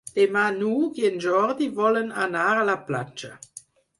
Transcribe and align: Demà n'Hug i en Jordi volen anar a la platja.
Demà 0.17 0.45
n'Hug 0.53 1.01
i 1.01 1.05
en 1.09 1.19
Jordi 1.25 1.67
volen 1.81 2.09
anar 2.23 2.47
a 2.57 2.65
la 2.73 2.79
platja. 2.91 3.33